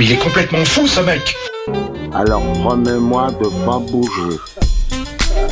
[0.00, 1.36] Mais il est complètement fou ce mec
[2.14, 4.38] Alors promets-moi de pas bouger.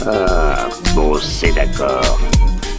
[0.07, 2.19] Ah, bon, c'est d'accord.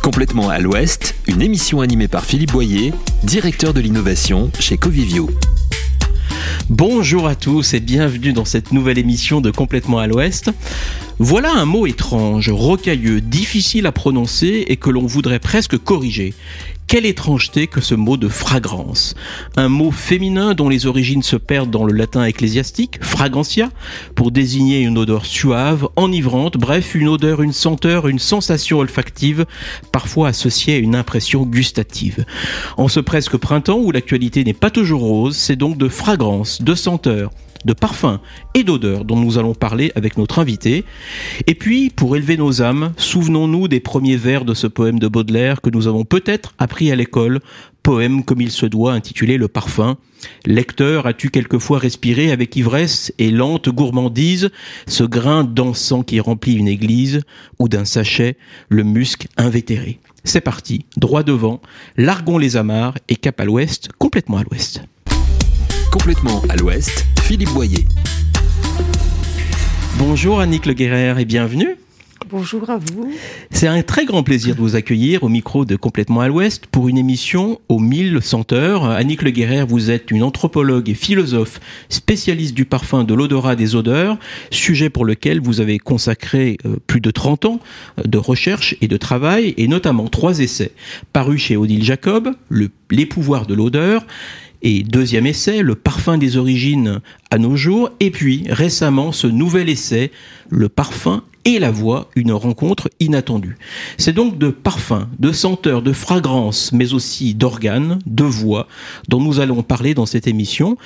[0.01, 5.29] Complètement à l'Ouest, une émission animée par Philippe Boyer, directeur de l'innovation chez Covivio.
[6.71, 10.49] Bonjour à tous et bienvenue dans cette nouvelle émission de Complètement à l'Ouest.
[11.19, 16.33] Voilà un mot étrange, rocailleux, difficile à prononcer et que l'on voudrait presque corriger.
[16.89, 19.13] Quelle étrangeté que ce mot de fragrance.
[19.57, 23.69] Un mot féminin dont les origines se perdent dans le latin ecclésiastique, fragrantia,
[24.15, 29.45] pour désigner une odeur suave, enivrante, bref, une odeur, une senteur, une sensation olfactive,
[29.91, 32.25] parfois associée à une impression gustative.
[32.75, 36.73] En ce presque printemps où l'actualité n'est pas toujours rose, c'est donc de fragrance, de
[36.73, 37.29] senteur,
[37.65, 38.19] de parfums
[38.53, 40.85] et d'odeurs dont nous allons parler avec notre invité.
[41.47, 45.61] Et puis, pour élever nos âmes, souvenons-nous des premiers vers de ce poème de Baudelaire
[45.61, 47.39] que nous avons peut-être appris à l'école,
[47.83, 49.97] poème comme il se doit intitulé Le parfum.
[50.45, 54.49] Lecteur, as-tu quelquefois respiré avec ivresse et lente gourmandise
[54.87, 57.21] ce grain d'encens qui remplit une église
[57.57, 58.37] ou d'un sachet
[58.67, 59.99] le musc invétéré?
[60.23, 61.61] C'est parti, droit devant,
[61.97, 64.83] largons les amarres et cap à l'ouest, complètement à l'ouest.
[65.91, 67.85] Complètement à l'ouest, Philippe Boyer.
[69.99, 71.77] Bonjour Annick Le Guerrer et bienvenue.
[72.27, 73.11] Bonjour à vous.
[73.51, 76.89] C'est un très grand plaisir de vous accueillir au micro de Complètement à l'Ouest pour
[76.89, 78.85] une émission aux mille senteurs.
[78.85, 83.75] Annick Le Guerrer, vous êtes une anthropologue et philosophe spécialiste du parfum, de l'odorat, des
[83.75, 84.17] odeurs,
[84.49, 87.59] sujet pour lequel vous avez consacré euh, plus de 30 ans
[88.03, 90.71] de recherche et de travail, et notamment trois essais
[91.13, 94.03] parus chez Odile Jacob, le, Les pouvoirs de l'odeur,
[94.61, 96.99] et deuxième essai, Le parfum des origines
[97.31, 97.89] à nos jours.
[97.99, 100.11] Et puis récemment, ce nouvel essai,
[100.49, 103.57] Le parfum et la voix, une rencontre inattendue.
[103.97, 108.67] C'est donc de parfums, de senteurs, de fragrances, mais aussi d'organes, de voix,
[109.07, 110.77] dont nous allons parler dans cette émission.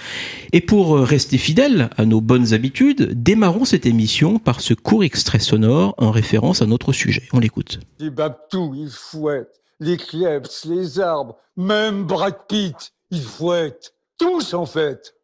[0.51, 5.39] Et pour rester fidèles à nos bonnes habitudes, démarrons cette émission par ce court extrait
[5.39, 7.23] sonore en référence à notre sujet.
[7.33, 7.79] On l'écoute.
[7.99, 13.93] Les babtous, ils fouettent, les kleps, les arbres, même Brad Pitt, ils fouettent.
[14.17, 15.15] Tous, en fait.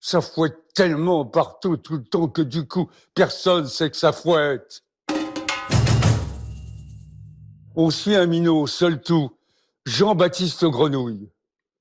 [0.00, 4.82] Ça fouette tellement partout tout le temps que du coup, personne sait que ça fouette.
[7.76, 9.36] On suit un minot, seul tout,
[9.84, 11.30] Jean-Baptiste Grenouille.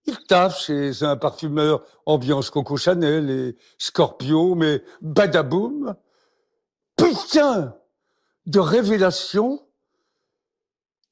[0.05, 5.95] Il taffe chez un parfumeur ambiance Coco Chanel et Scorpio, mais badaboum,
[6.97, 7.75] putain
[8.45, 9.65] de révélation,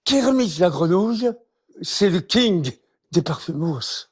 [0.03, 1.31] Kermit la grenouille,
[1.81, 2.71] c'est le king
[3.11, 4.09] des parfumos.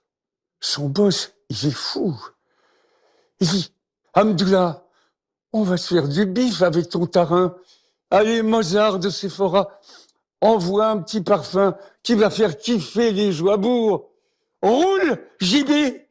[0.60, 2.16] Son boss, il est fou.
[3.40, 3.74] Il dit,
[4.14, 4.86] Amdullah,
[5.54, 7.56] on va se faire du bif avec ton tarin.
[8.12, 9.80] Allez, Mozart de Sephora,
[10.42, 14.10] envoie un petit parfum qui va faire kiffer les joabours.
[14.62, 16.05] Roule, JB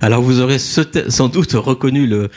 [0.00, 2.28] alors vous aurez sans doute reconnu le,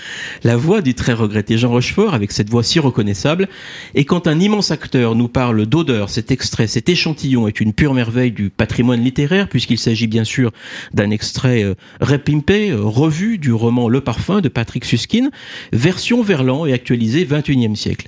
[0.44, 3.48] la voix du très regretté Jean Rochefort avec cette voix si reconnaissable.
[3.94, 7.94] Et quand un immense acteur nous parle d'odeur, cet extrait, cet échantillon est une pure
[7.94, 10.52] merveille du patrimoine littéraire puisqu'il s'agit bien sûr
[10.94, 15.30] d'un extrait euh, repimpé, euh, revu du roman Le Parfum de Patrick Suskin,
[15.72, 18.08] version Verlan et actualisée 21e siècle.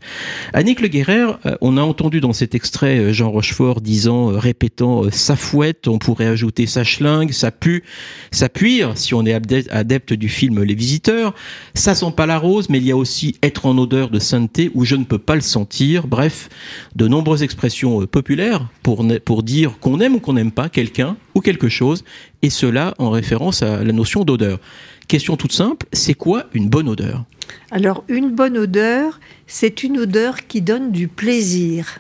[0.53, 5.35] Annick Le Guerrer, euh, on a entendu dans cet extrait Jean Rochefort disant, répétant sa
[5.35, 7.84] fouette, on pourrait ajouter sa schlingue, sa pu,
[8.31, 9.34] sa puire si on est
[9.69, 11.33] adepte du film Les Visiteurs.
[11.73, 14.71] Ça sent pas la rose, mais il y a aussi être en odeur de sainteté
[14.73, 16.07] où je ne peux pas le sentir.
[16.07, 16.49] Bref,
[16.95, 21.17] de nombreuses expressions euh, populaires pour, pour dire qu'on aime ou qu'on n'aime pas quelqu'un
[21.35, 22.03] ou quelque chose,
[22.41, 24.59] et cela en référence à la notion d'odeur.
[25.07, 27.25] Question toute simple, c'est quoi une bonne odeur?
[27.71, 31.99] Alors, une bonne odeur, c'est une odeur qui donne du plaisir,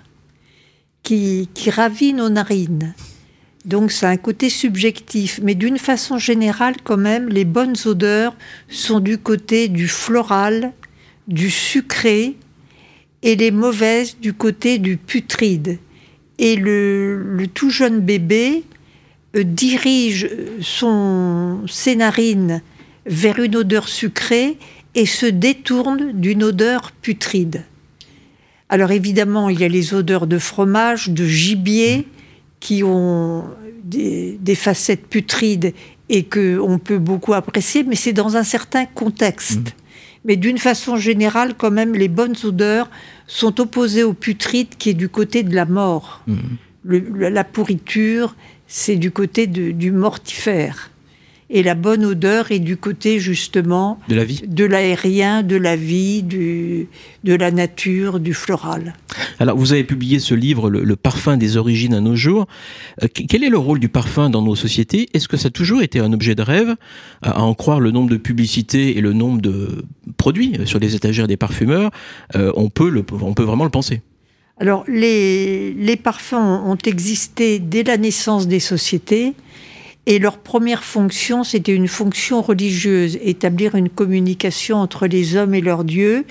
[1.01, 2.93] qui, qui ravit nos narines.
[3.65, 8.35] Donc ça a un côté subjectif, mais d'une façon générale quand même, les bonnes odeurs
[8.67, 10.73] sont du côté du floral,
[11.27, 12.35] du sucré,
[13.21, 15.79] et les mauvaises du côté du putride.
[16.39, 18.63] Et le, tout jeune bébé
[19.35, 20.29] euh, dirige
[20.61, 22.61] son, ses narines
[23.05, 24.57] vers une odeur sucrée
[24.95, 27.63] et se détourne d'une odeur putride.
[28.67, 32.07] Alors évidemment, il y a les odeurs de fromage, de gibier,
[32.59, 33.45] qui ont
[33.83, 35.73] des, des facettes putrides
[36.09, 39.59] et qu'on peut beaucoup apprécier, mais c'est dans un certain contexte.
[39.59, 39.83] Mmh.
[40.25, 42.89] Mais d'une façon générale, quand même, les bonnes odeurs
[43.27, 46.21] sont opposées au putride qui est du côté de la mort.
[46.27, 46.35] Mmh.
[46.85, 48.35] Le, la pourriture,
[48.67, 50.91] c'est du côté de, du mortifère.
[51.49, 54.41] Et la bonne odeur est du côté justement De la vie.
[54.47, 56.87] de l'aérien, de la vie, du,
[57.23, 58.93] de la nature, du floral.
[59.39, 62.47] Alors, vous avez publié ce livre, Le, le parfum des origines à nos jours.
[63.03, 65.09] Euh, qu- quel est le rôle du parfum dans nos sociétés?
[65.13, 66.75] Est-ce que ça a toujours été un objet de rêve
[67.21, 69.83] À à en croire le nombre de publicités et le nombre de
[70.17, 71.91] produits sur les étagères des parfumeurs,
[72.35, 74.01] euh, on, peut le, on peut vraiment le penser.
[74.59, 76.33] Alors, les, les parfums
[76.65, 79.33] ont existé dès la naissance des sociétés
[80.05, 85.61] et leur première fonction, c'était une fonction religieuse, établir une communication entre les hommes et
[85.61, 86.25] leur Dieu,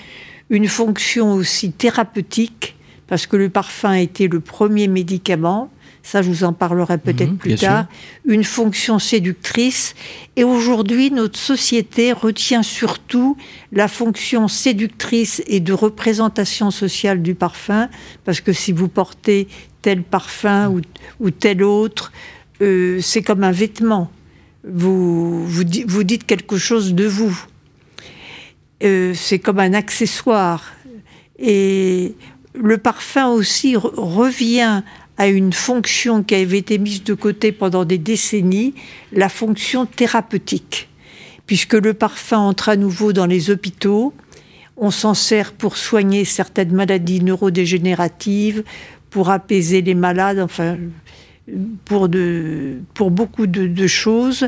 [0.50, 2.76] une fonction aussi thérapeutique,
[3.06, 5.70] parce que le parfum était le premier médicament,
[6.02, 7.68] ça je vous en parlerai peut-être Mhm, plus sûr.
[7.68, 7.86] tard,
[8.26, 9.94] une fonction séductrice,
[10.36, 13.36] et aujourd'hui notre société retient surtout
[13.70, 17.88] la fonction séductrice et de représentation sociale du parfum,
[18.24, 19.48] parce que si vous portez
[19.80, 20.80] tel parfum ou,
[21.20, 22.12] ou tel autre,
[22.62, 24.10] euh, c'est comme un vêtement.
[24.64, 27.38] Vous, vous, vous dites quelque chose de vous.
[28.82, 30.72] Euh, c'est comme un accessoire.
[31.38, 32.14] Et
[32.54, 34.82] le parfum aussi re- revient
[35.18, 38.74] à une fonction qui avait été mise de côté pendant des décennies,
[39.12, 40.88] la fonction thérapeutique.
[41.46, 44.14] Puisque le parfum entre à nouveau dans les hôpitaux,
[44.76, 48.64] on s'en sert pour soigner certaines maladies neurodégénératives,
[49.10, 50.78] pour apaiser les malades, enfin,
[51.84, 54.46] pour, de, pour beaucoup de, de choses.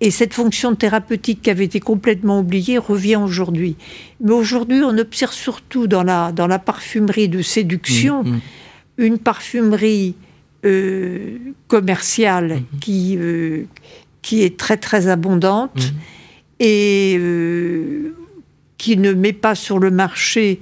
[0.00, 3.76] Et cette fonction thérapeutique qui avait été complètement oubliée revient aujourd'hui.
[4.20, 8.40] Mais aujourd'hui, on observe surtout dans la, dans la parfumerie de séduction Mhm.
[8.98, 10.14] une parfumerie
[10.64, 11.38] euh,
[11.68, 13.64] commerciale qui, euh,
[14.22, 15.92] qui est très très abondante
[16.58, 18.14] et euh,
[18.78, 20.60] qui ne met pas sur le marché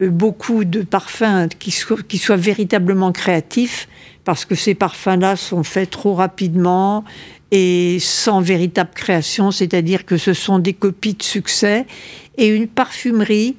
[0.00, 3.88] beaucoup de parfums qui soient, qui soient véritablement créatifs,
[4.28, 7.02] parce que ces parfums-là sont faits trop rapidement
[7.50, 11.86] et sans véritable création, c'est-à-dire que ce sont des copies de succès,
[12.36, 13.56] et une parfumerie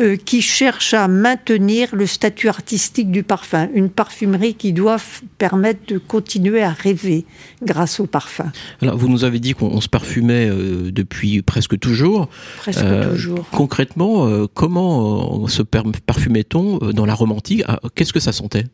[0.00, 4.98] euh, qui cherche à maintenir le statut artistique du parfum, une parfumerie qui doit
[5.38, 7.24] permettre de continuer à rêver
[7.64, 8.52] grâce au parfum,
[8.82, 12.28] Alors, vous nous avez dit qu'on on se parfumait euh, depuis presque toujours.
[12.58, 13.44] presque Euh, toujours.
[13.50, 17.64] Concrètement, comment se parfumait-on dans la romantique?
[17.66, 18.66] Ah, Qu'est-ce que ça sentait?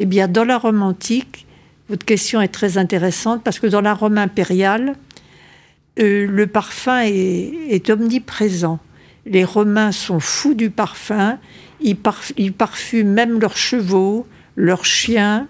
[0.00, 1.46] Eh bien, dans la Rome antique,
[1.88, 4.94] votre question est très intéressante parce que dans la Rome impériale,
[6.00, 8.80] euh, le parfum est, omniprésent.
[9.26, 11.38] Les Romains sont fous du parfum,
[11.80, 14.26] ils, parf- ils parfument même leurs chevaux,
[14.56, 15.46] leurs chiens.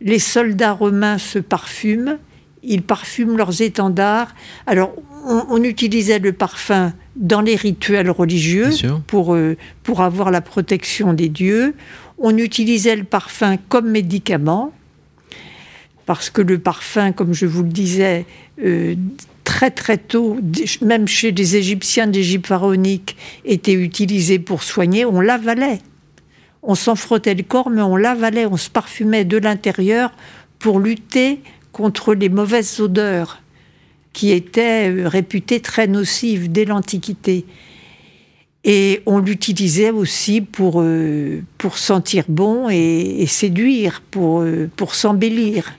[0.00, 2.18] Les soldats romains se parfument,
[2.64, 4.34] ils parfument leurs étendards.
[4.66, 4.92] Alors,
[5.24, 8.70] on utilisait le parfum dans les rituels religieux
[9.06, 11.74] pour, euh, pour avoir la protection des dieux.
[12.18, 14.72] On utilisait le parfum comme médicament,
[16.06, 18.26] parce que le parfum, comme je vous le disais,
[18.64, 18.94] euh,
[19.44, 20.38] très très tôt,
[20.80, 25.04] même chez les Égyptiens d'Égypte pharaonique, était utilisé pour soigner.
[25.04, 25.80] On l'avalait.
[26.62, 28.46] On s'en frottait le corps, mais on l'avalait.
[28.46, 30.12] On se parfumait de l'intérieur
[30.58, 31.40] pour lutter
[31.72, 33.41] contre les mauvaises odeurs
[34.12, 37.44] qui étaient euh, réputées très nocives dès l'Antiquité.
[38.64, 44.94] Et on l'utilisait aussi pour, euh, pour sentir bon et, et séduire, pour, euh, pour
[44.94, 45.72] s'embellir.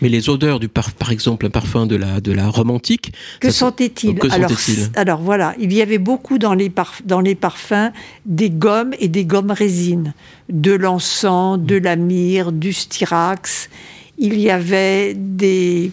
[0.00, 3.12] Mais les odeurs du par, par exemple, un parfum de la, de la Rome antique,
[3.40, 4.50] Que sentait-il alors,
[4.96, 6.70] alors voilà, il y avait beaucoup dans les,
[7.04, 7.90] dans les parfums
[8.26, 10.14] des gommes et des gommes résines,
[10.48, 13.70] de l'encens, de la myrrhe, du styrax.
[14.18, 15.90] Il y avait des,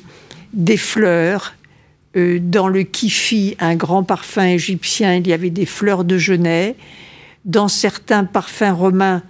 [0.53, 1.53] des fleurs.
[2.17, 6.75] Euh, dans le kifi, un grand parfum égyptien, il y avait des fleurs de genêt.
[7.45, 9.23] Dans certains parfums romains,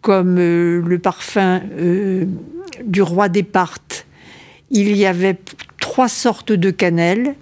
[0.00, 2.24] comme euh, le parfum euh,
[2.84, 4.06] du roi des Parthes,
[4.70, 5.38] il y avait
[5.80, 7.36] trois sortes de cannelle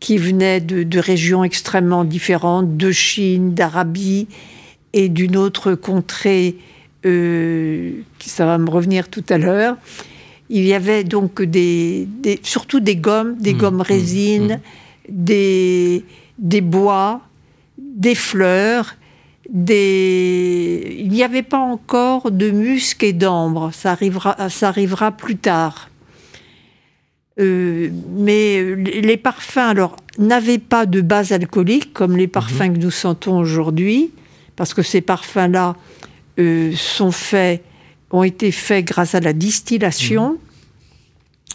[0.00, 4.26] qui venaient de, de régions extrêmement différentes, de Chine, d'Arabie
[4.92, 6.56] et d'une autre contrée,
[7.04, 9.76] ça va me revenir tout à l'heure.
[10.48, 14.60] Il y avait donc des, des- surtout des gommes, des Mmh, gommes mmh, résines,
[15.08, 16.04] des,
[16.38, 17.20] des bois,
[17.78, 18.94] des fleurs,
[19.50, 20.96] des...
[20.98, 23.70] il n'y avait pas encore de musc et d'ambre.
[23.72, 25.90] Ça arrivera, ça arrivera plus tard.
[27.38, 32.90] Euh, mais les parfums, alors, n'avaient pas de base alcoolique comme les parfums que nous
[32.90, 34.10] sentons aujourd'hui,
[34.56, 35.76] parce que ces parfums-là
[36.38, 37.62] euh, sont faits,
[38.10, 40.38] ont été faits grâce à la distillation,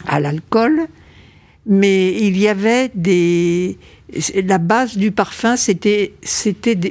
[0.06, 0.86] à l'alcool,
[1.66, 3.78] mais il y avait des.
[4.44, 6.12] La base du parfum, c'était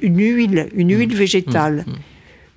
[0.01, 1.85] une huile, une huile végétale,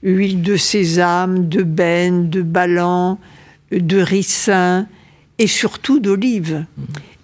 [0.03, 3.19] huile de sésame, de benne, de balan,
[3.71, 4.87] de ricin
[5.39, 6.65] et surtout d'olive.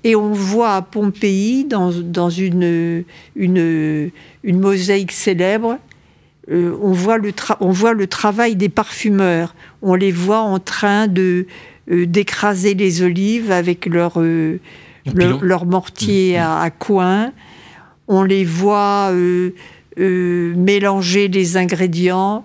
[0.04, 3.04] Et on voit à Pompéi, dans, dans une,
[3.36, 4.10] une,
[4.42, 5.78] une mosaïque célèbre,
[6.50, 9.54] euh, on, voit le on voit le travail des parfumeurs.
[9.82, 11.46] On les voit en train de
[11.90, 14.58] euh, d'écraser les olives avec leur, euh,
[15.14, 16.42] leur, leur, mortier Mmh.
[16.42, 17.32] à, à coin.
[18.08, 19.50] On les voit euh,
[19.98, 22.44] euh, mélanger les ingrédients.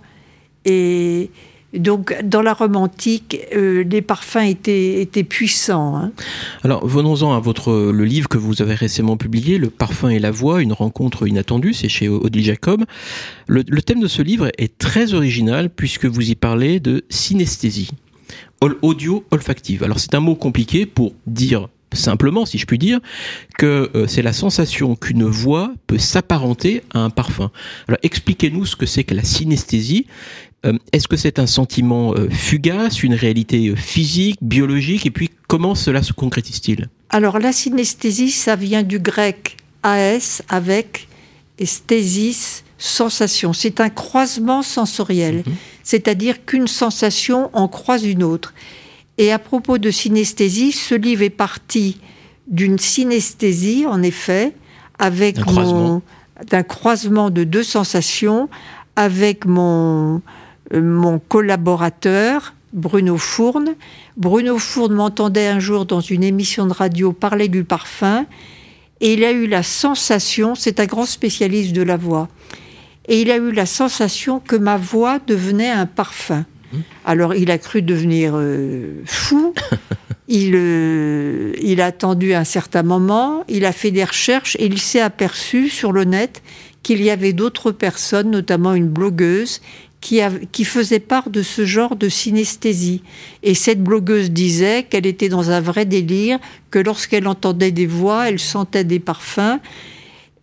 [0.65, 1.29] Et
[1.79, 5.95] donc, dans la romantique, euh, les parfums étaient, étaient puissants.
[5.97, 6.11] hein.
[6.63, 10.31] Alors, venons-en à votre le livre que vous avez récemment publié, Le parfum et la
[10.31, 12.83] voix, une rencontre inattendue, c'est chez Odile Jacob.
[13.47, 17.89] Le, le thème de ce livre est très original puisque vous y parlez de synesthésie,
[18.61, 19.83] Ol- audio-olfactive.
[19.83, 22.99] Alors, c'est un mot compliqué pour dire simplement, si je puis dire,
[23.57, 27.51] que euh, c'est la sensation qu'une voix peut s'apparenter à un parfum.
[27.87, 30.05] Alors, expliquez-nous ce que c'est que la synesthésie.
[30.65, 35.29] Euh, Est-ce que c'est un sentiment euh, fugace, une réalité euh, physique, biologique, et puis
[35.47, 36.89] comment cela se concrétise-t-il?
[37.09, 41.07] Alors, la synesthésie, ça vient du grec as avec
[41.59, 43.53] et stésis, sensation.
[43.53, 45.43] C'est un croisement sensoriel,
[45.83, 48.53] c'est-à-dire qu'une sensation en croise une autre.
[49.17, 51.99] Et à propos de synesthésie, ce livre est parti
[52.47, 54.53] d'une synesthésie, en effet,
[54.99, 56.01] avec croisement.
[56.49, 58.49] d'un croisement de deux sensations
[58.95, 60.21] avec mon
[60.73, 63.75] mon collaborateur Bruno Fourne.
[64.17, 68.25] Bruno Fourne m'entendait un jour dans une émission de radio parler du parfum
[69.01, 72.29] et il a eu la sensation, c'est un grand spécialiste de la voix,
[73.07, 76.45] et il a eu la sensation que ma voix devenait un parfum.
[77.05, 79.53] Alors il a cru devenir euh, fou.
[80.27, 84.79] Il, euh, il a attendu un certain moment, il a fait des recherches et il
[84.79, 86.41] s'est aperçu sur le net
[86.81, 89.61] qu'il y avait d'autres personnes, notamment une blogueuse,
[90.51, 93.01] qui, faisait part de ce genre de synesthésie.
[93.41, 96.37] Et cette blogueuse disait qu'elle était dans un vrai délire,
[96.69, 99.59] que lorsqu'elle entendait des voix, elle sentait des parfums,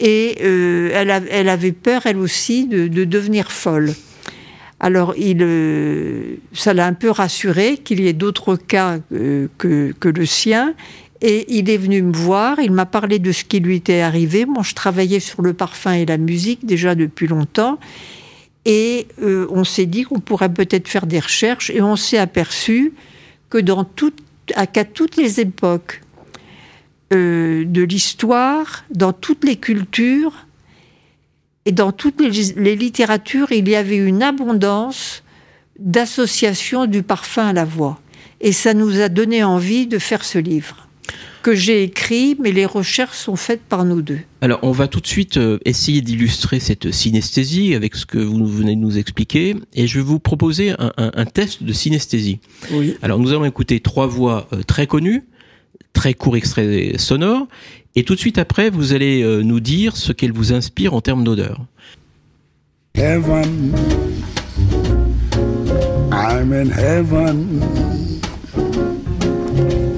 [0.00, 0.90] et euh,
[1.30, 3.94] elle avait peur, elle aussi, de, de devenir folle.
[4.80, 9.94] Alors, il, euh, ça l'a un peu rassuré qu'il y ait d'autres cas euh, que,
[10.00, 10.74] que le sien.
[11.20, 14.44] Et il est venu me voir, il m'a parlé de ce qui lui était arrivé.
[14.44, 17.78] Moi, je travaillais sur le parfum et la musique déjà depuis longtemps.
[18.64, 21.70] Et euh, on s'est dit qu'on pourrait peut-être faire des recherches.
[21.70, 22.92] Et on s'est aperçu
[23.50, 24.12] que dans tout,
[24.54, 26.00] à- qu'à toutes les époques
[27.12, 30.46] euh, de l'histoire, dans toutes les cultures,
[31.64, 35.22] et dans toutes les, les littératures, il y avait une abondance
[35.78, 38.00] d'associations du parfum à la voix.
[38.40, 40.88] Et ça nous a donné envie de faire ce livre,
[41.42, 44.20] que j'ai écrit, mais les recherches sont faites par nous deux.
[44.40, 48.46] Alors, on va tout de suite euh, essayer d'illustrer cette synesthésie avec ce que vous
[48.46, 52.38] venez de nous expliquer, et je vais vous proposer un, un- un test de synesthésie.
[52.70, 52.94] Oui.
[53.02, 55.24] Alors, nous allons écouter trois voix euh, très connues,
[55.92, 57.46] très courts extraits sonores,
[57.96, 61.00] et tout de suite après, vous allez euh, nous dire ce qu'elles vous inspirent en
[61.02, 61.60] termes d'odeur.
[62.94, 63.74] Heaven.
[66.12, 67.60] I'm in heaven.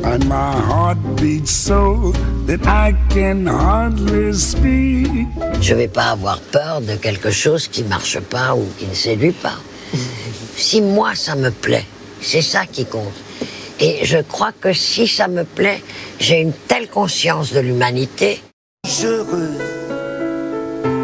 [0.05, 2.13] And my heart beats so
[2.47, 5.27] that I can hardly speak.
[5.61, 9.33] Je vais pas avoir peur de quelque chose qui marche pas ou qui ne séduit
[9.33, 9.59] pas.
[10.57, 11.87] Si moi ça me plaît,
[12.21, 13.15] c'est ça qui compte.
[13.81, 15.83] Et je crois que si ça me plaît,
[16.19, 18.41] j'ai une telle conscience de l'humanité.
[19.03, 19.59] heureux.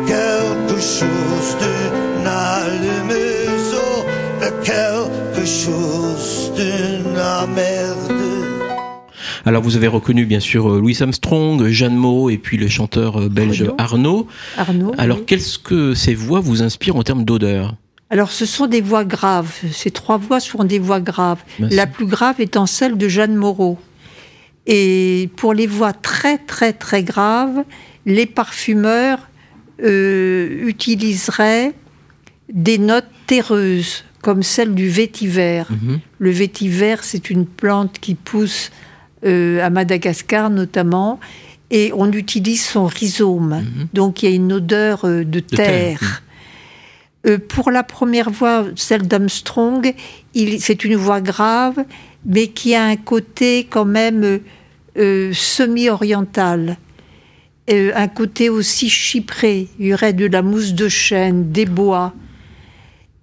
[0.07, 1.57] Quelque chose
[4.63, 8.00] quelque chose de la merde.
[9.47, 13.21] Alors, vous avez reconnu bien sûr euh, Louis Armstrong, Jeanne Moreau et puis le chanteur
[13.21, 14.27] euh, belge Arnaud.
[14.57, 14.93] Arnaud.
[14.99, 15.25] Alors, oui.
[15.27, 17.75] qu'est-ce que ces voix vous inspirent en termes d'odeur?
[18.11, 19.53] Alors, ce sont des voix graves.
[19.73, 21.43] Ces trois voix sont des voix graves.
[21.59, 21.77] Merci.
[21.77, 23.79] La plus grave étant celle de Jeanne Moreau.
[24.67, 27.65] Et pour les voix très, très, très graves,
[28.07, 29.29] les parfumeurs
[29.83, 31.73] euh, utiliseraient
[32.53, 35.63] des notes terreuses, comme celle du vétiver.
[35.71, 36.01] Mhm.
[36.19, 38.71] Le vétiver, c'est une plante qui pousse
[39.25, 41.21] euh, à Madagascar notamment,
[41.71, 43.65] et on utilise son rhizome.
[43.93, 45.67] Donc il y a une odeur euh, de, terre,
[45.99, 46.23] terre.
[47.27, 49.95] Euh, pour la première voix, celle d'Armstrong,
[50.59, 51.85] c'est une voix grave,
[52.25, 54.41] mais qui a un côté quand même
[54.97, 56.77] euh, semi-oriental.
[57.71, 59.69] Euh, un côté aussi chypré.
[59.79, 62.15] Il y aurait de la mousse de chêne, des bois.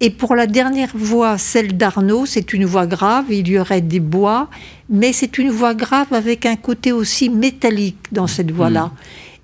[0.00, 3.98] Et pour la dernière voix, celle d'Arnaud, c'est une voix grave, il y aurait des
[3.98, 4.48] bois,
[4.90, 8.92] mais c'est une voix grave avec un côté aussi métallique dans cette voix-là.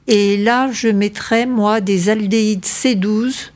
[0.07, 3.51] Et là, je mettrais, moi, des aldéhydes C12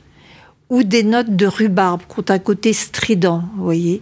[0.69, 4.01] ou des notes de rhubarbe qui ont un côté strident, vous voyez.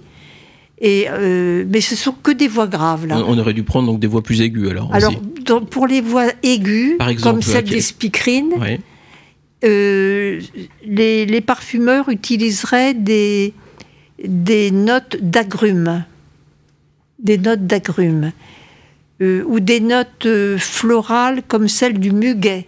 [0.79, 3.23] Et, euh, mais ce sont que des voix graves là.
[3.27, 4.93] On aurait dû prendre donc des voix plus aiguës alors.
[4.93, 5.13] Alors
[5.45, 8.79] dans- pour les voix aiguës, Par exemple, comme celle des speakerines, Ouais.
[9.65, 10.39] euh,
[10.85, 13.53] les, les parfumeurs utiliseraient des,
[14.23, 16.03] des notes d'agrumes,
[17.19, 18.31] des notes d'agrumes,
[19.21, 22.67] euh, ou des notes euh, florales comme celle du muguet.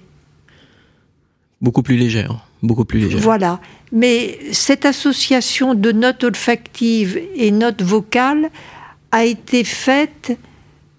[1.61, 2.45] Beaucoup plus légère.
[2.63, 3.21] Beaucoup plus légère.
[3.21, 3.59] Voilà.
[3.91, 8.49] Mais cette association de notes olfactives et notes vocales
[9.11, 10.37] a été faite,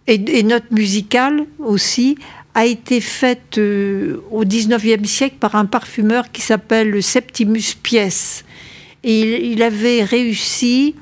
[0.06, 2.16] et, et notes musicales aussi,
[2.54, 8.42] a été faite euh, au XIXe siècle par un parfumeur qui s'appelle Septimus Pies.
[9.04, 10.94] Et il, il avait réussi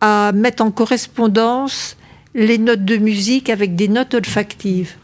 [0.00, 1.96] à mettre en correspondance
[2.34, 4.94] les notes de musique avec des notes olfactives.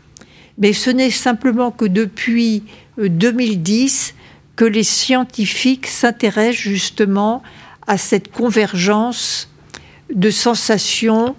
[0.58, 2.62] Mais ce n'est simplement que depuis
[2.98, 4.14] euh, 2010
[4.54, 7.42] que les scientifiques s'intéressent justement
[7.86, 9.48] à cette convergence
[10.14, 11.34] de sensations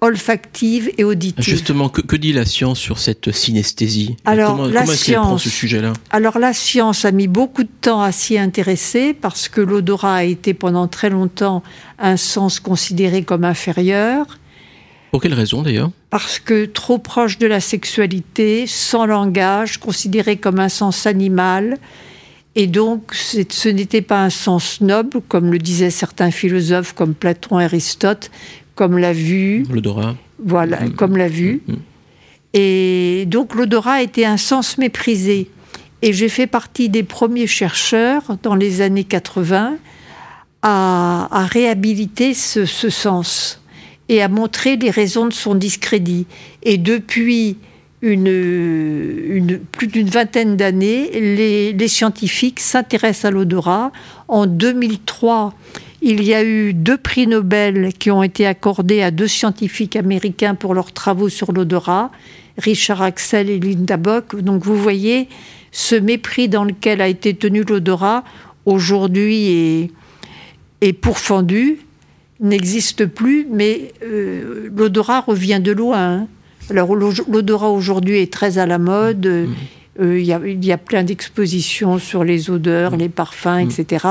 [0.00, 1.44] olfactives et auditives.
[1.44, 5.14] Justement, que, que dit la science sur cette synesthésie Alors, Comment, la comment est-ce qu'elle
[5.16, 9.14] prend science- ce sujet-là Alors la science a mis beaucoup de temps à s'y intéresser
[9.14, 11.62] parce que l'odorat a été pendant très longtemps
[11.98, 14.38] un sens considéré comme inférieur.
[15.10, 20.58] Pour quelle raison d'ailleurs parce que trop proche de la sexualité, sans langage, considéré comme
[20.60, 21.76] un sens animal.
[22.54, 27.60] Et donc, ce n'était pas un sens noble, comme le disaient certains philosophes comme Platon
[27.60, 28.30] et Aristote,
[28.76, 30.92] comme l'a vue, L'odorat voilà, Mhm.
[30.94, 31.62] comme l'a vue.
[31.66, 31.76] Mhm.
[32.54, 35.48] Et donc, l'odorat était un sens méprisé.
[36.02, 39.76] Et j'ai fait partie des premiers chercheurs, dans les années 80,
[40.62, 43.60] à, à réhabiliter ce, ce sens
[44.08, 46.26] et à montrer les raisons de son discrédit.
[46.62, 47.56] Et depuis
[48.02, 53.90] une, une- plus d'une vingtaine d'années, les, les scientifiques s'intéressent à l'odorat.
[54.28, 55.54] En 2003,
[56.08, 60.54] il y a eu deux prix Nobel qui ont été accordés à deux scientifiques américains
[60.54, 62.12] pour leurs travaux sur l'odorat,
[62.58, 64.36] Richard Axel et Linda Bock.
[64.40, 65.28] Donc vous voyez,
[65.72, 68.22] ce mépris dans lequel a été tenu l'odorat
[68.66, 69.90] aujourd'hui
[70.80, 71.78] est, pourfendu,
[72.40, 76.28] n'existe plus, mais euh, l'odorat revient de loin.
[76.70, 79.48] Alors l'o- l'odorat aujourd'hui est très à la mode.
[80.00, 83.58] Euh, euh, Il y, a, il y a plein d'expositions sur les odeurs, les parfums,
[83.60, 84.04] etc.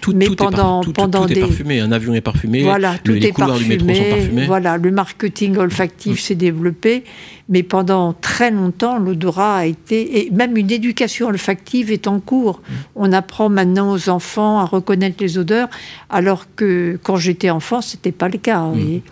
[0.00, 1.80] tout, Mais tout est, pendant- par- tout- pendant tout est des- parfumé.
[1.80, 2.62] Un avion est parfumé.
[2.62, 4.10] Voilà, le- tout les est couloirs du métro sont parfumé.
[4.18, 4.46] parfumés.
[4.46, 7.04] Voilà, le marketing olfactif s'est développé,
[7.48, 12.60] mais pendant très longtemps, l'odorat a été et même une éducation olfactive est en cours.
[12.94, 15.68] On apprend maintenant aux enfants à reconnaître les odeurs,
[16.10, 18.62] alors que quand j'étais enfant, c'était pas le cas.
[18.64, 19.02] vous voyez.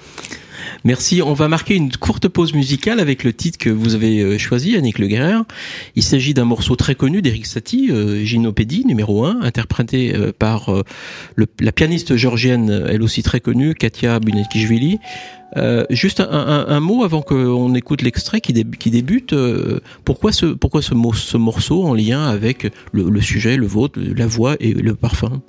[0.85, 1.22] Merci.
[1.22, 4.77] On va marquer une courte pause musicale avec le titre que vous avez euh, choisi,
[4.77, 5.09] Annick Le.
[5.96, 10.70] Il s'agit d'un morceau très connu d'Eric Satie, euh, Gynopédie, numéro 1, interprété euh, par
[11.37, 14.98] la pianiste georgienne, elle aussi très connue, Katia Bunetishvili.
[15.57, 19.35] Euh, juste un, mot avant qu'on écoute l'extrait qui, dé- qui débute.
[20.05, 24.72] pourquoi ce, pourquoi ce, morceau en lien avec le sujet, le vôtre, la voix et
[24.72, 25.42] le parfum?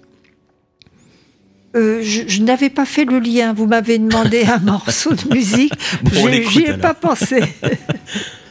[1.76, 3.54] Euh, je, je n'avais pas fait le lien.
[3.54, 5.74] Vous m'avez demandé un morceau de musique.
[6.04, 6.80] Bon, J'y ai alors.
[6.80, 7.42] pas pensé.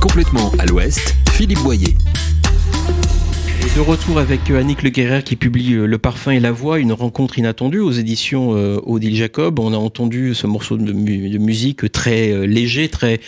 [0.00, 1.96] Complètement à l'ouest, Philippe Boyer.
[3.76, 6.80] De retour avec euh, Annick Le Guerrer qui publie euh, Le parfum et la voix,
[6.80, 9.60] une rencontre inattendue aux éditions euh, Odile Jacob.
[9.60, 13.20] On a entendu ce morceau de, mu- de musique très léger, très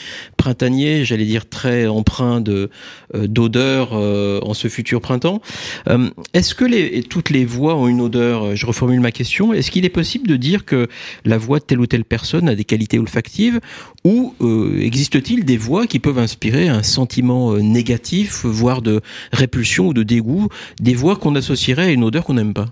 [0.43, 2.69] printanier, j'allais dire très empreint de
[3.15, 5.41] euh, d'odeur euh, en ce futur printemps.
[5.87, 9.53] Euh, Est-ce que toutes les voix ont une odeur Je reformule ma question.
[9.53, 10.89] Est-ce qu'il est possible de dire que
[11.25, 13.61] la voix de telle ou telle personne a des qualités olfactives
[14.05, 14.35] ou
[14.81, 19.01] existe-t-il des voix qui peuvent inspirer un sentiment négatif, voire de
[19.33, 20.49] répulsion ou de dégoût,
[20.81, 22.67] des voix qu'on associerait à une odeur qu'on n'aime pas?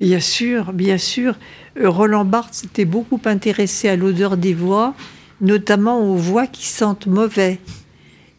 [0.00, 1.34] Bien sûr, bien sûr.
[1.78, 4.94] Roland Barthes s'était beaucoup intéressé à l'odeur des voix,
[5.42, 7.58] notamment aux voix qui sentent mauvais.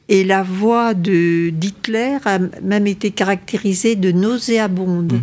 [0.10, 5.14] Et la voix de d'Hitler a même été caractérisée de nauséabonde.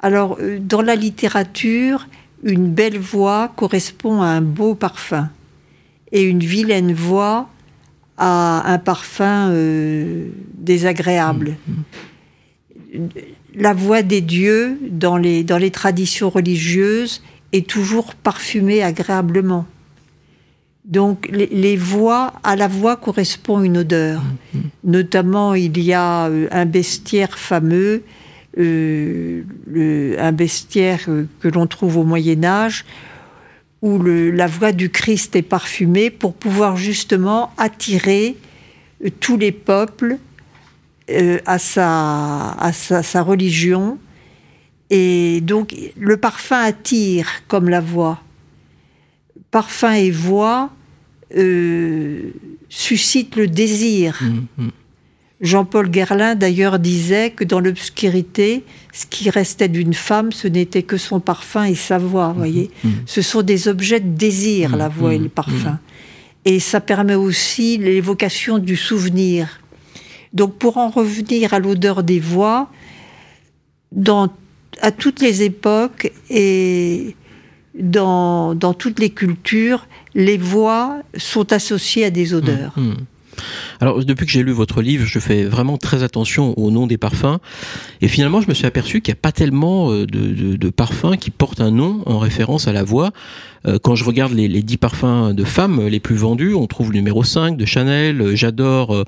[0.00, 2.08] Alors, euh, dans la littérature,
[2.42, 5.28] une belle voix correspond à un beau parfum.
[6.12, 7.48] Et une vilaine voix
[8.16, 11.56] à un parfum euh, désagréable.
[13.54, 19.66] La voix des dieux dans les, dans les traditions religieuses est toujours parfumée agréablement.
[20.90, 24.20] Donc les, les voix, à la voix correspond une odeur.
[24.82, 28.02] Notamment, il y a euh, un bestiaire fameux,
[28.58, 32.84] euh, le- un bestiaire euh, que l'on trouve au Moyen Âge,
[33.82, 38.36] où le- la voix du Christ est parfumée pour pouvoir justement attirer
[39.20, 40.18] tous les peuples
[41.10, 43.96] euh, à, sa, à sa, sa religion.
[44.90, 48.18] Et donc, le parfum attire comme la voix.
[49.52, 50.70] Parfum et voix
[51.36, 52.32] euh,
[52.68, 54.20] suscitent le désir.
[55.40, 58.62] Jean-Paul Guerlain, d'ailleurs, disait que dans l'obscurité,
[58.92, 62.28] ce qui restait d'une femme, ce n'était que son parfum et sa voix.
[62.28, 62.70] vous voyez,
[63.06, 65.78] ce sont des objets de désir, la voix et le parfum.
[66.44, 69.60] Et ça permet aussi l'évocation du souvenir.
[70.32, 72.70] Donc, pour en revenir à l'odeur des voix,
[73.92, 74.28] dans,
[74.80, 77.16] à toutes les époques et
[77.78, 82.72] dans, dans toutes les cultures, les voix sont associées à des odeurs.
[82.76, 82.94] Hmm.
[83.80, 86.98] Alors, depuis que j'ai lu votre livre, je fais vraiment très attention au nom des
[86.98, 87.38] parfums.
[88.02, 90.70] Et finalement, je me suis aperçu qu'il n'y a pas tellement euh, de, de- de
[90.70, 93.12] parfums qui portent un nom en référence à la voix.
[93.66, 96.92] Euh, Quand je regarde les, les 10 parfums de femmes les plus vendus, on trouve
[96.92, 99.04] le numéro 5 de Chanel, euh, J'adore euh,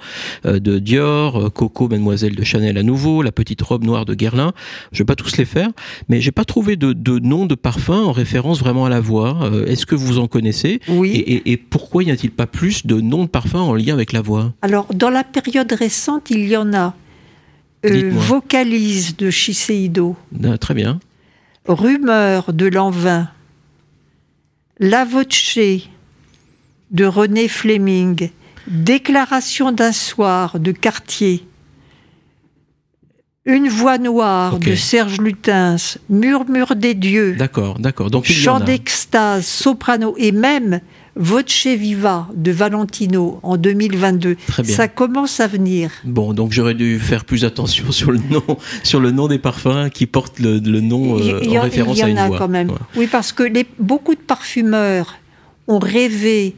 [0.47, 4.15] euh, de Dior, euh, Coco Mademoiselle de Chanel à nouveau, la petite robe noire de
[4.15, 4.53] Guerlain.
[4.93, 5.71] Je vais pas tous les faire,
[6.09, 9.39] mais j'ai pas trouvé de, de nom de parfum en référence vraiment à la voix.
[9.43, 11.11] Euh, Est-ce que vous en connaissez Oui.
[11.13, 14.13] et, et- et pourquoi y a-t-il pas plus de noms de parfums en lien avec
[14.13, 14.53] la voix?
[14.63, 16.95] Alors, dans la période récente, il y en a.
[17.85, 18.11] Euh.
[18.13, 21.01] Vocalise de Shiseido, Ah, Très bien.
[21.67, 23.29] Rumeur de Lanvin,
[24.83, 25.61] La Voce
[26.91, 28.31] de René Fleming,
[28.67, 31.47] Déclaration d'un soir de Cartier,
[33.45, 38.11] Une voix noire de Serge Lutens, Murmure des dieux, D'accord, d'accord.
[38.11, 40.81] Donc Chant d'extase, soprano et même
[41.15, 44.37] Voce Viva de Valentino en 2022.
[44.47, 44.75] Très bien.
[44.75, 45.91] Ça commence à venir.
[46.05, 48.43] Bon, donc j'aurais dû faire plus attention sur le nom,
[48.83, 52.01] sur le nom des parfums qui portent le, le nom euh, en en- référence il
[52.01, 52.39] y à en une a voix.
[52.39, 52.71] quand même.
[52.71, 52.77] Ouais.
[52.97, 55.17] Oui, parce que les- beaucoup de parfumeurs
[55.69, 56.57] ont rêvé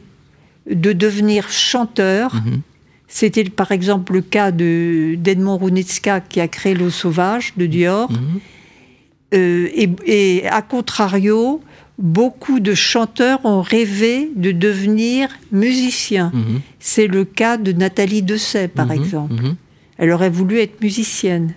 [0.69, 2.33] de devenir chanteurs.
[2.35, 2.61] Mhm.
[3.07, 8.11] C'était par exemple le cas de d'Edmond Runitska qui a créé l'eau sauvage de Dior.
[8.11, 8.17] Mhm.
[9.33, 11.61] Euh, et, et à contrario,
[11.97, 16.31] beaucoup de chanteurs ont rêvé de devenir musiciens.
[16.33, 16.61] Mhm.
[16.79, 18.91] C'est le cas de Nathalie Dessay, par Mhm.
[18.91, 19.33] exemple.
[19.33, 19.55] Mhm.
[19.97, 21.53] Elle aurait voulu être musicienne.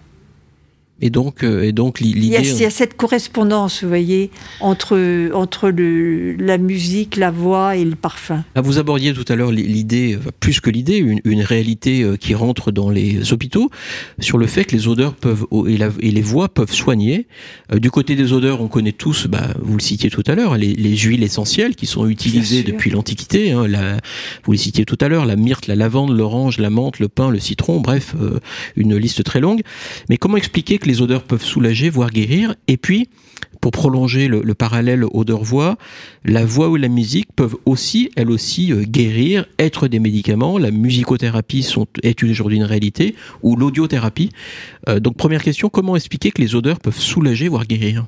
[1.01, 2.39] Et donc, euh, et donc Il l'idée.
[2.43, 4.31] il y a cette correspondance, vous voyez,
[4.61, 8.43] entre, entre le, la musique, la voix et le parfum.
[8.57, 12.17] Ah, vous abordiez tout à l'heure li- l'idée, plus que l'idée, une, une réalité euh,
[12.17, 13.71] qui rentre dans les hôpitaux,
[14.19, 17.29] sur le fait que les odeurs peuvent et, la- et les voix peuvent soigner.
[17.73, 20.57] Euh, du côté des odeurs, on connaît tous, bah, vous le citiez tout à l'heure,
[20.57, 23.53] les, les huiles essentielles qui sont utilisées depuis l'Antiquité.
[23.53, 23.99] hein, la-
[24.45, 27.31] vous les citiez tout à l'heure, la myrte, la lavande, l'orange, la menthe, le pin,
[27.31, 28.17] le citron, bref,
[28.75, 29.61] une liste très longue.
[30.09, 33.09] Mais comment expliquer que les odeurs peuvent soulager, voire guérir Et puis,
[33.61, 35.77] pour prolonger le, le parallèle odeur-voix,
[36.25, 40.59] la voix ou la musique peuvent aussi, elles aussi, euh, guérir, être des médicaments.
[40.59, 41.67] La musicothérapie
[42.03, 44.31] est aujourd'hui une réalité, ou l'audiothérapie.
[44.89, 48.07] Euh, donc, première question, comment expliquer que les odeurs peuvent soulager, voire guérir?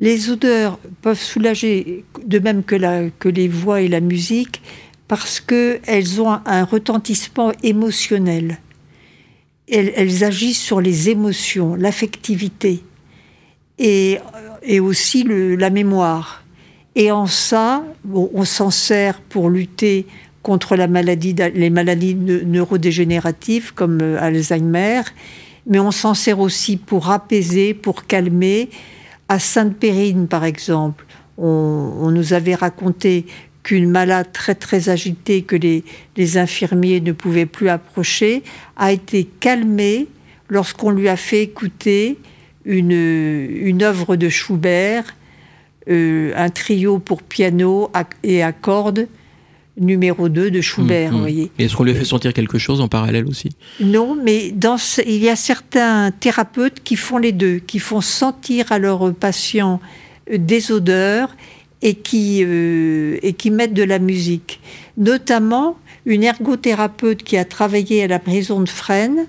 [0.00, 4.60] Les odeurs peuvent soulager, de même que, les voix et la musique,
[5.06, 8.58] parce qu'elles ont un retentissement émotionnel.
[9.70, 12.82] Elles, agissent sur les émotions, l'affectivité
[13.78, 14.18] et,
[14.80, 16.44] aussi la mémoire.
[16.94, 20.06] Et en ça, on s'en sert pour lutter
[20.42, 25.02] contre les maladies ne- neurodégénératives comme euh, Alzheimer.
[25.66, 28.68] mais on s'en sert aussi pour apaiser, pour calmer.
[29.28, 31.06] À Sainte-Périne, par exemple,
[31.38, 33.24] on nous avait raconté
[33.62, 35.84] qu'une malade très très agitée que les,
[36.16, 38.42] les, infirmiers ne pouvaient plus approcher
[38.76, 40.08] a été calmée
[40.48, 42.18] lorsqu'on lui a fait écouter
[42.64, 45.04] une, une œuvre de Schubert,
[45.88, 47.90] euh, un trio pour piano
[48.22, 49.08] et à cordes
[49.78, 51.12] numéro 2 de Schubert.
[51.12, 51.20] Mmh, mmh.
[51.20, 51.50] voyez.
[51.58, 53.50] Et est-ce qu'on lui a fait sentir quelque chose en parallèle aussi?
[53.80, 58.00] Non, mais dans ce, il y a certains thérapeutes qui font les deux, qui font
[58.00, 59.80] sentir à leurs patients
[60.30, 61.34] des odeurs
[61.82, 64.60] et qui, euh, et qui mettent de la musique.
[64.96, 69.26] Notamment une ergothérapeute qui a travaillé à la prison de Fresnes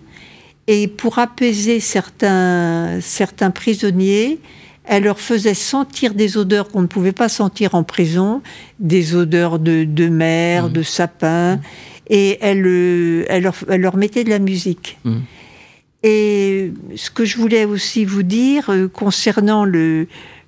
[0.68, 4.40] et pour apaiser certains, certains prisonniers,
[4.86, 8.42] elle leur faisait sentir des odeurs qu'on ne pouvait pas sentir en prison,
[8.80, 10.72] des odeurs de, de mer, Mmh.
[10.74, 11.60] de sapin,
[12.10, 14.98] et elle, euh, elle, leur, elle leur mettait de la musique.
[15.06, 15.18] Mmh.
[16.04, 20.08] Et ce que je voulais aussi vous dire euh, concernant le,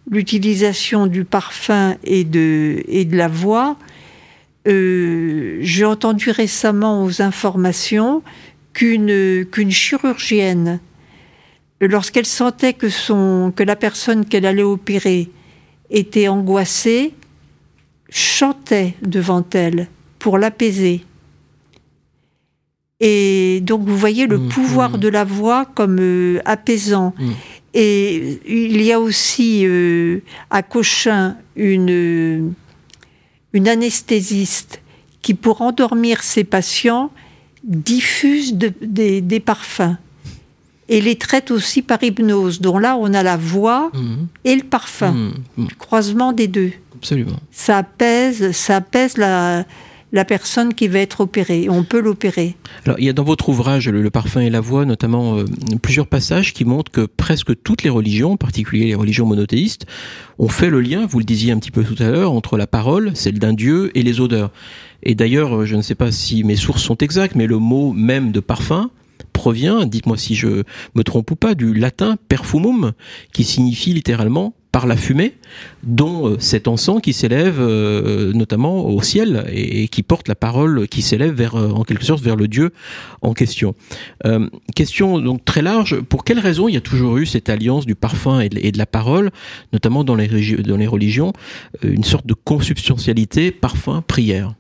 [0.10, 3.78] l'utilisation du parfum et de, et de la voix,
[4.68, 8.24] euh, j'ai entendu récemment aux informations
[8.74, 10.80] qu'une qu'une chirurgienne,
[11.82, 15.30] lorsqu'elle sentait que, son, que la personne qu'elle allait opérer
[15.90, 17.14] était angoissée,
[18.10, 19.88] chantait devant elle
[20.20, 21.04] pour l'apaiser.
[23.00, 24.98] Et donc vous voyez le Mmh, pouvoir mmh.
[24.98, 27.14] de la voix comme euh, apaisant.
[27.18, 27.32] Mmh.
[27.78, 32.54] Et il y a aussi euh, à Cochin une,
[33.52, 34.82] une anesthésiste
[35.22, 37.12] qui, pour endormir ses patients,
[37.64, 39.98] diffuse de- des, des parfums
[40.88, 42.62] et les traite aussi par hypnose.
[42.62, 44.16] Donc là, on a la voix Mmh.
[44.46, 45.34] et le parfum, Mmh.
[45.58, 45.68] Mmh.
[45.70, 46.72] le croisement des deux.
[46.96, 47.40] Absolument.
[47.52, 49.66] Ça apaise, ça apaise la,
[50.16, 51.68] la personne qui va être opérée.
[51.70, 52.56] On peut l'opérer.
[52.86, 55.46] Alors, il y a dans votre ouvrage, Le, parfum et la voix, notamment euh,
[55.82, 59.86] plusieurs passages qui montrent que presque toutes les religions, en particulier les religions monothéistes,
[60.40, 62.66] ont fait le lien, vous le disiez un petit peu tout à l'heure, entre la
[62.66, 64.52] parole, celle d'un dieu, et les odeurs.
[65.04, 67.92] Et d'ailleurs, euh, je ne sais pas si mes sources sont exactes, mais le mot
[67.92, 68.92] même de parfum
[69.34, 70.64] provient, dites-moi si je
[70.96, 72.94] me trompe ou pas, du latin perfumum,
[73.34, 75.38] qui signifie littéralement par la fumée,
[75.84, 80.90] dont euh, cet encens qui s'élève euh, notamment au ciel et, qui porte la parole
[80.90, 82.74] qui s'élève vers, euh, en quelque sorte, vers le Dieu
[83.22, 83.74] en question.
[84.76, 86.02] Question donc très large.
[86.02, 88.86] Pour quelles raisons il y a toujours eu cette alliance du parfum et de, la
[88.86, 89.32] parole,
[89.72, 91.32] notamment dans les, religions,
[91.82, 94.56] une sorte de consubstantialité parfum-prière?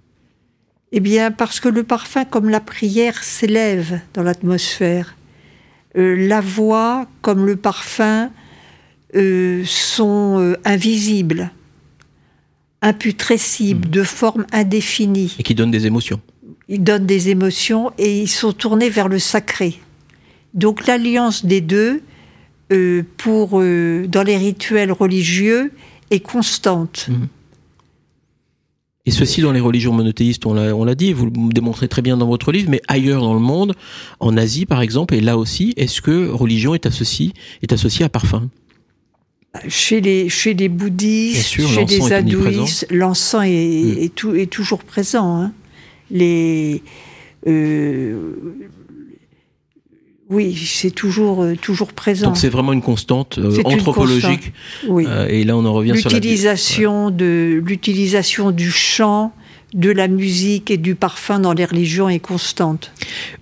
[0.93, 5.17] Eh bien, parce que le parfum, comme la prière, s'élève dans l'atmosphère.
[5.93, 8.29] La voix, comme le parfum,
[9.15, 11.51] euh, sont euh, invisibles,
[12.81, 15.35] imputrescibles, de forme indéfinie.
[15.39, 16.19] et qui donne des émotions.
[16.67, 19.79] Ils donnent des émotions et ils sont tournés vers le sacré.
[20.53, 22.01] Donc l'alliance des deux,
[22.73, 25.71] euh, pour, dans les rituels religieux,
[26.11, 27.09] est constante.
[29.05, 32.01] Et ceci dans les religions monothéistes, on l'a, on l'a dit, vous le démontrez très
[32.01, 33.75] bien dans votre livre, mais ailleurs dans le monde,
[34.19, 38.09] en Asie par exemple, et là aussi, est-ce que religion est associée, est associée à
[38.09, 38.49] parfum?
[39.67, 44.03] Chez les, chez les bouddhistes, sûr, chez les hindouistes, l'encens est, Mm.
[44.03, 45.41] est tou- est toujours présent.
[45.41, 45.51] hein.
[46.11, 46.83] Les,
[47.47, 48.33] euh,
[50.29, 52.27] oui, c'est toujours, euh, toujours présent.
[52.27, 54.53] Donc c'est vraiment une constante euh, C'est une anthropologique.
[54.87, 55.05] Oui.
[55.07, 59.31] Euh, et là, on en revient sur la L'utilisation de l'utilisation du chant,
[59.75, 62.91] de la musique et du parfum dans les religions est constante.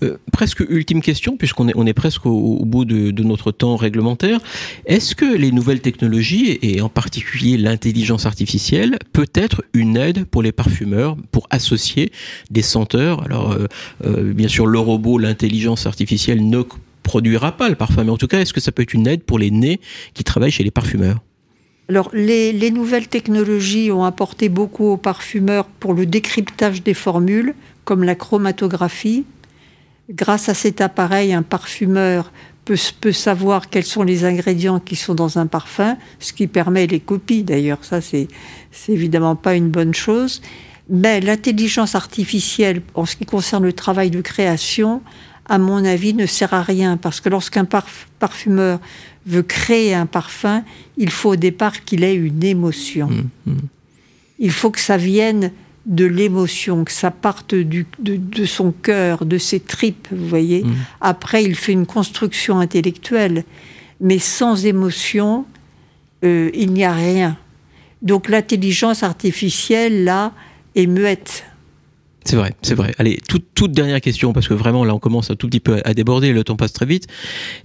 [0.02, 3.52] Euh, presque ultime question, puisqu'on est, on est presque au, au bout de, de notre
[3.52, 4.40] temps réglementaire.
[4.86, 10.42] Est-ce que les nouvelles technologies, et en particulier l'intelligence artificielle, peut être une aide pour
[10.42, 12.12] les parfumeurs pour associer
[12.50, 13.24] des senteurs?
[13.24, 13.68] Alors, euh,
[14.06, 16.64] euh, bien sûr, le robot, l'intelligence artificielle ne
[17.04, 19.24] produira pas le parfum, mais en tout cas, est-ce que ça peut être une aide
[19.24, 19.80] pour les nez
[20.16, 21.20] qui travaillent chez les parfumeurs?
[21.90, 27.54] Alors, les, les nouvelles technologies ont apporté beaucoup aux parfumeurs pour le décryptage des formules,
[27.84, 29.26] comme la chromatographie.
[30.10, 32.32] Grâce à cet appareil, un parfumeur
[32.64, 36.88] peut, peut savoir quels sont les ingrédients qui sont dans un parfum, ce qui permet
[36.88, 37.80] les copies d'ailleurs.
[37.82, 38.28] Ça, c'est
[38.88, 40.42] évidemment pas une bonne chose.
[40.90, 45.02] Mais l'intelligence artificielle, en ce qui concerne le travail de création,
[45.48, 48.80] à mon avis, ne sert à rien parce que lorsqu'un parf- parfumeur
[49.26, 50.64] veut créer un parfum,
[50.98, 53.10] il faut au départ qu'il ait une émotion.
[54.40, 55.52] Il faut que ça vienne
[55.86, 60.64] de l'émotion, que ça parte du- de, de son cœur, de ses tripes, vous voyez.
[61.02, 63.44] Après, il fait une construction intellectuelle,
[64.00, 65.46] mais sans émotion,
[66.24, 67.38] euh, il n'y a rien.
[68.02, 70.34] Donc l'intelligence artificielle, là,
[70.76, 71.46] est muette.
[72.26, 72.94] C'est vrai, c'est vrai.
[72.98, 75.82] Allez, toute, toute dernière question, parce que vraiment là on commence un tout petit peu
[75.84, 77.08] à déborder, le temps passe très vite.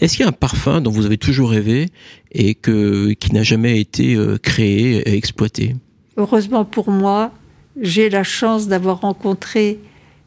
[0.01, 1.87] Est-ce qu'il y a un parfum dont vous avez toujours rêvé
[2.33, 5.77] et que, qui n'a jamais été euh, créé et exploité?
[6.17, 7.33] Heureusement pour moi,
[7.81, 9.79] j'ai la chance d'avoir rencontré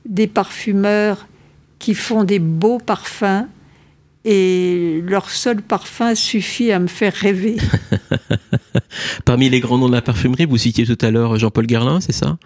[0.08, 1.28] des parfumeurs
[1.80, 3.48] qui font des beaux parfums
[4.24, 7.58] et leur seul parfum suffit à me faire rêver.
[9.26, 12.12] Parmi les grands noms de la parfumerie, vous citiez tout à l'heure Jean-Paul Guerlain, c'est
[12.12, 12.38] ça?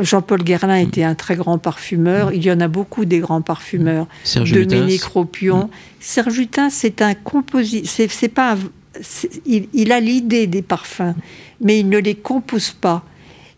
[0.00, 2.32] Jean-Paul Guerlain était un très grand parfumeur.
[2.32, 4.06] Il y en a beaucoup des grands parfumeurs.
[4.24, 5.70] Serge Dominique Ropion.
[6.00, 8.08] Serge Hutin, c'est un compositeur.
[8.10, 8.56] C'est pas.
[9.46, 11.14] il, il, a l'idée des parfums,
[11.60, 13.04] mais il ne les compose pas.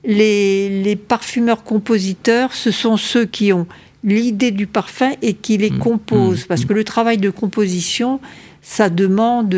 [0.05, 3.67] Les, les parfumeurs compositeurs, ce sont ceux qui ont
[4.05, 6.45] l'idée du parfum et qui les compose.
[6.45, 8.21] Parce que le travail de composition,
[8.61, 9.55] ça demande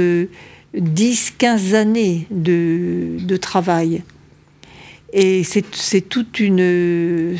[0.77, 4.03] 10-15 années de, de travail.
[5.12, 7.37] Et c'est toute, une,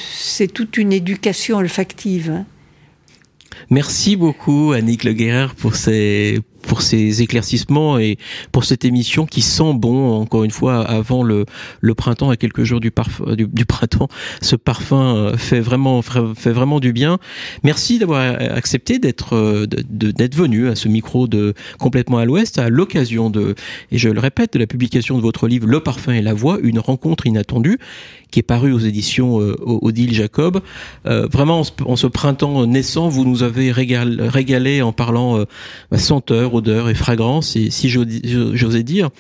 [0.55, 2.31] toute une éducation olfactive.
[2.31, 2.46] hein.
[3.70, 8.18] Merci beaucoup, Annick Le Guerrer, pour ces, pour ces éclaircissements et
[8.52, 11.46] pour cette émission qui sent bon, encore une fois, avant le,
[11.81, 14.09] le printemps, à quelques jours du, parfum, du, du printemps.
[14.42, 17.18] Ce parfum euh, fait vraiment, fait vraiment du bien.
[17.62, 22.68] Merci d'avoir accepté d'être, euh, d'être venu à ce micro de Complètement à l'Ouest à
[22.68, 23.55] l'occasion de,
[23.92, 26.59] et je le répète, de la publication de votre livre Le parfum et la voix,
[26.62, 27.79] une rencontre inattendue,
[28.31, 30.61] qui est paru aux éditions euh, Odile Jacob.
[31.07, 35.38] Euh, vraiment, en ce, en ce, printemps naissant, vous nous avez régal, régalé en parlant
[35.38, 35.44] euh,
[35.96, 37.57] senteur, odeur et fragrance.
[37.57, 39.11] Et si j'osais dire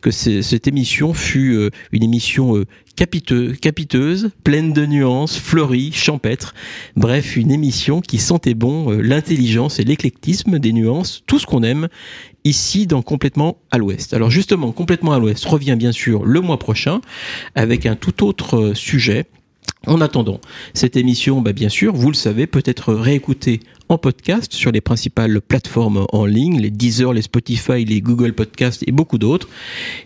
[0.00, 6.54] que cette émission fut euh, une émission euh, capiteuse, pleine de nuances, fleurie, champêtre.
[6.96, 11.62] Bref, une émission qui sentait bon euh, l'intelligence et l'éclectisme des nuances, tout ce qu'on
[11.62, 11.88] aime
[12.44, 14.14] ici dans Complètement à l'Ouest.
[14.14, 17.00] Alors justement, Complètement à l'Ouest revient bien sûr le mois prochain
[17.54, 19.26] avec un tout autre sujet.
[19.86, 20.40] En attendant,
[20.74, 23.60] cette émission, bah bien sûr, vous le savez, peut être réécoutée
[23.92, 28.82] en podcast sur les principales plateformes en ligne, les Deezer, les Spotify, les Google Podcasts
[28.86, 29.48] et beaucoup d'autres.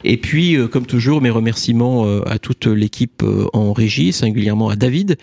[0.03, 4.71] Et puis, euh, comme toujours, mes remerciements euh, à toute l'équipe euh, en régie, singulièrement
[4.71, 5.19] à David,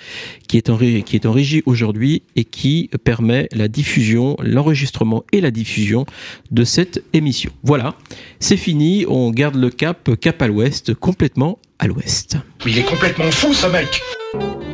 [0.48, 5.26] qui est en, ré qui est en régie aujourd'hui et qui permet la diffusion, l'enregistrement
[5.34, 6.06] et la diffusion
[6.52, 7.52] de cette émission.
[7.64, 7.96] Voilà,
[8.40, 12.38] c'est fini, on garde le cap, cap à l'ouest, complètement à l'ouest.
[12.66, 14.02] Il est complètement fou ce mec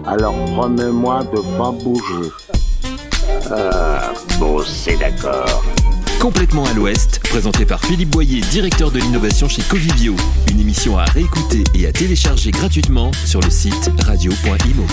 [0.06, 2.30] Alors promets-moi de pas bouger.
[3.52, 5.64] Ah, bon, c'est d'accord.
[6.20, 10.16] Complètement à l'Ouest, présenté par Philippe Boyer, directeur de l'innovation chez Covivio.
[10.52, 14.86] Une émission à réécouter et à télécharger gratuitement sur le site radio.imo.